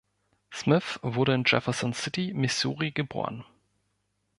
[0.51, 3.45] Smith wurde in Jefferson City, Missouri, geboren.